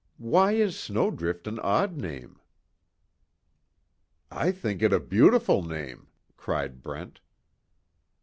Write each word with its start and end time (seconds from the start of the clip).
Why 0.17 0.53
is 0.53 0.79
Snowdrift 0.79 1.45
an 1.45 1.59
odd 1.59 1.95
name?" 1.95 2.39
"I 4.31 4.51
think 4.51 4.81
it 4.81 4.91
a 4.91 4.99
beautiful 4.99 5.61
name!" 5.61 6.07
cried 6.37 6.81
Brent. 6.81 7.19